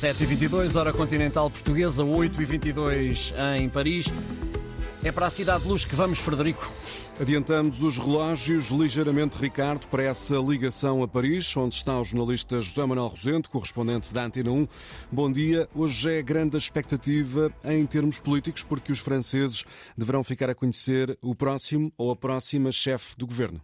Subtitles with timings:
[0.00, 4.06] 7h22, hora continental portuguesa, 8h22 em Paris.
[5.04, 6.72] É para a Cidade de Luz que vamos, Frederico.
[7.20, 12.86] Adiantamos os relógios ligeiramente, Ricardo, para essa ligação a Paris, onde está o jornalista José
[12.86, 14.66] Manuel Rosente, correspondente da Antena 1.
[15.12, 15.68] Bom dia.
[15.74, 19.66] Hoje é grande expectativa em termos políticos, porque os franceses
[19.98, 23.60] deverão ficar a conhecer o próximo ou a próxima chefe do governo.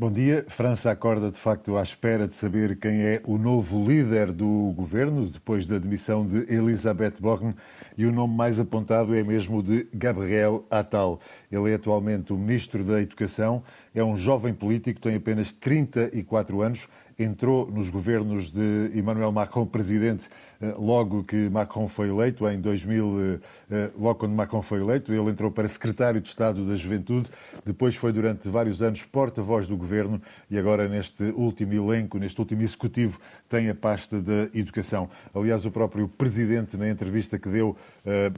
[0.00, 0.46] Bom dia.
[0.48, 5.28] França acorda de facto à espera de saber quem é o novo líder do governo,
[5.28, 7.54] depois da demissão de Elisabeth Borne,
[7.98, 11.20] e o nome mais apontado é mesmo de Gabriel Attal.
[11.52, 13.62] Ele é atualmente o ministro da Educação,
[13.94, 16.88] é um jovem político, tem apenas 34 anos,
[17.22, 20.28] entrou nos governos de Emmanuel Macron, presidente,
[20.60, 23.38] eh, logo que Macron foi eleito, em 2000, eh,
[23.70, 27.28] eh, logo quando Macron foi eleito, ele entrou para secretário de Estado da Juventude,
[27.64, 30.20] depois foi durante vários anos porta-voz do governo
[30.50, 35.10] e agora neste último elenco, neste último executivo, tem a pasta da educação.
[35.34, 37.76] Aliás, o próprio presidente, na entrevista que deu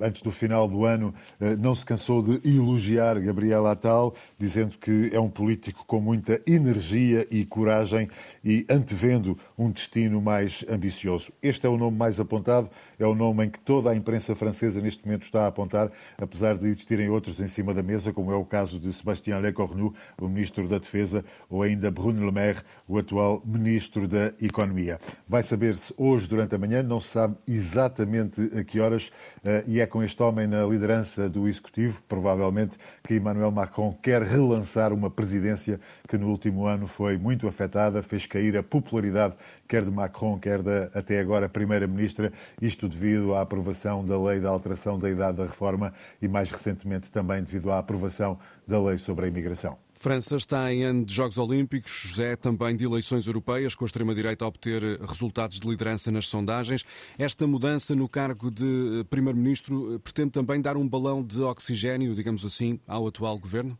[0.00, 1.14] antes do final do ano,
[1.58, 5.41] não se cansou de elogiar Gabriel Attal, dizendo que é um político
[5.86, 8.08] com muita energia e coragem
[8.44, 11.32] e antevendo um destino mais ambicioso.
[11.42, 14.80] Este é o nome mais apontado, é o nome em que toda a imprensa francesa
[14.80, 18.36] neste momento está a apontar, apesar de existirem outros em cima da mesa, como é
[18.36, 22.98] o caso de Sébastien Lecornu, o ministro da Defesa, ou ainda Bruno Le Maire, o
[22.98, 25.00] atual ministro da Economia.
[25.28, 29.10] Vai saber-se hoje, durante a manhã, não se sabe exatamente a que horas,
[29.44, 34.22] eh, e é com este homem na liderança do Executivo, provavelmente, que Emmanuel Macron quer
[34.22, 35.31] relançar uma presidência
[36.08, 39.34] que no último ano foi muito afetada, fez cair a popularidade
[39.68, 44.50] quer de Macron, quer da até agora Primeira-Ministra, isto devido à aprovação da lei da
[44.50, 49.24] alteração da idade da reforma e mais recentemente também devido à aprovação da lei sobre
[49.24, 49.78] a imigração.
[49.94, 54.44] França está em ano de Jogos Olímpicos, José, também de eleições europeias, com a extrema-direita
[54.44, 56.84] a obter resultados de liderança nas sondagens.
[57.16, 62.80] Esta mudança no cargo de Primeiro-Ministro pretende também dar um balão de oxigênio, digamos assim,
[62.84, 63.78] ao atual governo?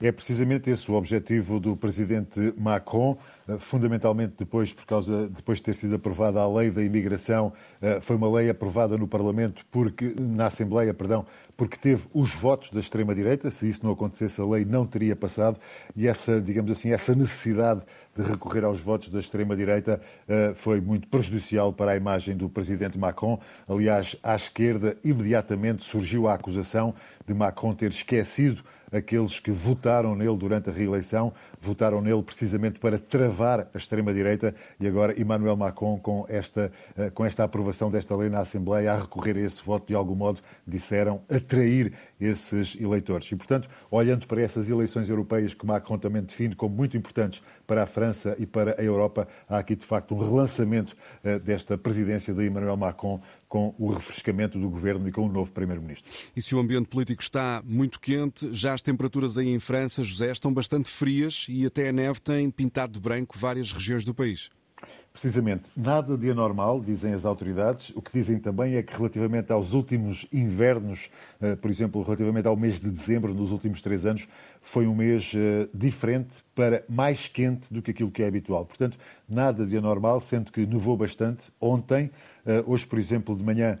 [0.00, 3.16] É precisamente esse o objetivo do presidente Macron,
[3.48, 8.00] eh, fundamentalmente depois, por causa, depois de ter sido aprovada a lei da imigração, eh,
[8.00, 11.24] foi uma lei aprovada no Parlamento, porque, na Assembleia, perdão,
[11.56, 13.50] porque teve os votos da extrema-direita.
[13.50, 15.58] Se isso não acontecesse, a lei não teria passado.
[15.94, 17.82] E essa, digamos assim, essa necessidade
[18.16, 22.98] de recorrer aos votos da extrema-direita eh, foi muito prejudicial para a imagem do presidente
[22.98, 23.38] Macron.
[23.68, 26.94] Aliás, à esquerda, imediatamente surgiu a acusação
[27.26, 28.62] de Macron ter esquecido
[28.94, 34.86] aqueles que votaram nele durante a reeleição, votaram nele precisamente para travar a extrema-direita e
[34.86, 39.36] agora Emmanuel Macron, com esta, eh, com esta aprovação desta lei na Assembleia, a recorrer
[39.36, 43.30] a esse voto, de algum modo, disseram, atrair esses eleitores.
[43.32, 47.82] E, portanto, olhando para essas eleições europeias que Macron também define como muito importantes para
[47.82, 52.32] a França e para a Europa, há aqui, de facto, um relançamento eh, desta presidência
[52.32, 53.20] de Emmanuel Macron
[53.54, 56.10] com o refrescamento do governo e com o novo primeiro-ministro.
[56.34, 60.32] E se o ambiente político está muito quente, já as temperaturas aí em França, José,
[60.32, 64.50] estão bastante frias e até a neve tem pintado de branco várias regiões do país.
[65.14, 67.92] Precisamente, nada de anormal, dizem as autoridades.
[67.94, 71.08] O que dizem também é que, relativamente aos últimos invernos,
[71.40, 74.26] eh, por exemplo, relativamente ao mês de dezembro, nos últimos três anos,
[74.60, 78.66] foi um mês eh, diferente para mais quente do que aquilo que é habitual.
[78.66, 78.98] Portanto,
[79.28, 82.10] nada de anormal, sendo que nevou bastante ontem.
[82.44, 83.78] Eh, hoje, por exemplo, de manhã,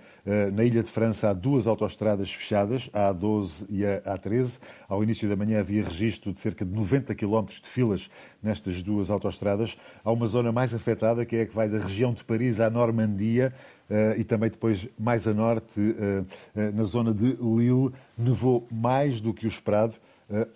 [0.52, 4.58] na Ilha de França, há duas autoestradas fechadas, a A12 e a A13.
[4.88, 8.08] Ao início da manhã havia registro de cerca de 90 km de filas
[8.42, 9.76] nestas duas autoestradas.
[10.02, 12.68] Há uma zona mais afetada que é a que vai da região de Paris à
[12.70, 13.52] Normandia
[13.90, 19.20] uh, e também depois mais a norte, uh, uh, na zona de Lille, nevou mais
[19.20, 19.94] do que o esperado.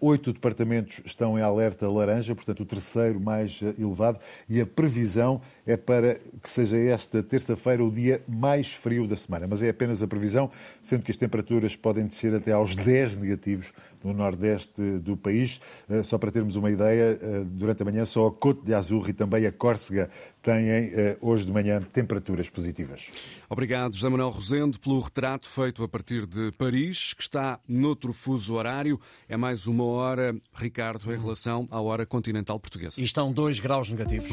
[0.00, 4.18] Oito departamentos estão em alerta laranja, portanto, o terceiro mais elevado,
[4.48, 9.46] e a previsão é para que seja esta terça-feira o dia mais frio da semana.
[9.46, 13.72] Mas é apenas a previsão, sendo que as temperaturas podem descer até aos 10 negativos
[14.02, 15.60] no nordeste do país.
[15.88, 19.08] Eh, só para termos uma ideia, eh, durante a manhã só a Côte de Azur
[19.08, 20.10] e também a Córcega
[20.42, 23.10] têm eh, hoje de manhã temperaturas positivas.
[23.48, 28.54] Obrigado, José Manuel Rosendo, pelo retrato feito a partir de Paris, que está noutro fuso
[28.54, 29.00] horário.
[29.28, 33.00] É mais uma hora, Ricardo, em relação à hora continental portuguesa.
[33.00, 34.26] E estão dois graus negativos.